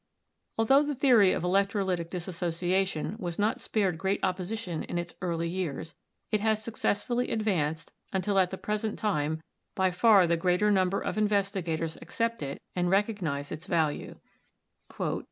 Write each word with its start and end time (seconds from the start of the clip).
Altho 0.57 0.81
the 0.81 0.95
theory 0.95 1.31
of 1.31 1.43
electrolytic 1.43 2.09
dissociation 2.09 3.17
was 3.19 3.37
not 3.37 3.61
spared 3.61 3.99
great 3.99 4.19
opposition 4.23 4.81
in 4.81 4.97
its 4.97 5.13
early 5.21 5.47
years, 5.47 5.93
it 6.31 6.39
has 6.41 6.63
successfully 6.63 7.31
ad 7.31 7.41
vanced 7.41 7.89
until 8.11 8.39
at 8.39 8.49
the 8.49 8.57
present 8.57 8.97
time 8.97 9.43
by 9.75 9.91
far 9.91 10.25
the 10.25 10.37
greater 10.37 10.71
num 10.71 10.89
ber 10.89 10.99
of 11.01 11.19
investigators 11.19 11.99
accept 12.01 12.41
it 12.41 12.59
and 12.75 12.89
recognise 12.89 13.51
its 13.51 13.67
value. 13.67 14.15